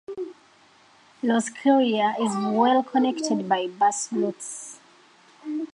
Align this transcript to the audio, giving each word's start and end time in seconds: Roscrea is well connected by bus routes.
Roscrea 1.21 2.15
is 2.19 2.35
well 2.35 2.81
connected 2.81 3.47
by 3.47 3.67
bus 3.67 4.11
routes. 4.11 4.79